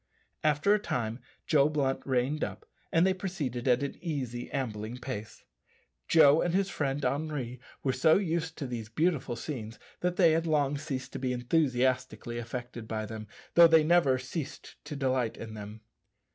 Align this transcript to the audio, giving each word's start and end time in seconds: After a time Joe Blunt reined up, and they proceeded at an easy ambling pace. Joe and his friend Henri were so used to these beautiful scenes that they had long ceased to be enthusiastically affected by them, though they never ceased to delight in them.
After 0.43 0.73
a 0.73 0.79
time 0.79 1.19
Joe 1.45 1.69
Blunt 1.69 1.99
reined 2.07 2.43
up, 2.43 2.65
and 2.91 3.05
they 3.05 3.13
proceeded 3.13 3.67
at 3.67 3.83
an 3.83 3.99
easy 4.01 4.49
ambling 4.49 4.97
pace. 4.97 5.43
Joe 6.07 6.41
and 6.41 6.55
his 6.55 6.71
friend 6.71 7.05
Henri 7.05 7.59
were 7.83 7.93
so 7.93 8.15
used 8.17 8.57
to 8.57 8.65
these 8.65 8.89
beautiful 8.89 9.35
scenes 9.35 9.77
that 9.99 10.15
they 10.15 10.31
had 10.31 10.47
long 10.47 10.75
ceased 10.75 11.13
to 11.13 11.19
be 11.19 11.31
enthusiastically 11.31 12.39
affected 12.39 12.87
by 12.87 13.05
them, 13.05 13.27
though 13.53 13.67
they 13.67 13.83
never 13.83 14.17
ceased 14.17 14.75
to 14.85 14.95
delight 14.95 15.37
in 15.37 15.53
them. 15.53 15.81